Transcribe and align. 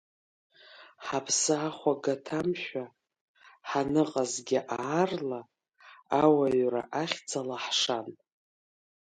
Ҳаԥсы 1.05 1.55
ахәага 1.67 2.15
ҭамшәа, 2.25 2.83
ҳаныҟазгьы 3.69 4.59
аарла, 4.85 5.41
ауаҩра 6.23 6.83
ахьӡала 7.01 7.57
ҳшан. 7.63 8.07